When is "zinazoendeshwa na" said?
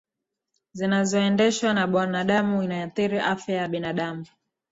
0.73-1.87